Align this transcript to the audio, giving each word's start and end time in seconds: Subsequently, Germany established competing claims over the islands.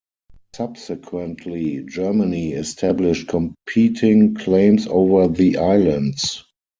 Subsequently, 0.55 1.83
Germany 1.85 2.53
established 2.53 3.27
competing 3.27 4.33
claims 4.33 4.87
over 4.89 5.27
the 5.27 5.57
islands. 5.57 6.43